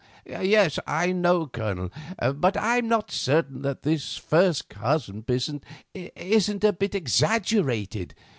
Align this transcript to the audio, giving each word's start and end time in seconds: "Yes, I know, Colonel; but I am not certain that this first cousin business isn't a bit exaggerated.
"Yes, 0.25 0.79
I 0.87 1.11
know, 1.11 1.45
Colonel; 1.45 1.91
but 2.17 2.57
I 2.57 2.79
am 2.79 2.87
not 2.87 3.11
certain 3.11 3.61
that 3.61 3.83
this 3.83 4.17
first 4.17 4.67
cousin 4.67 5.21
business 5.21 5.61
isn't 5.93 6.63
a 6.63 6.73
bit 6.73 6.95
exaggerated. 6.95 8.15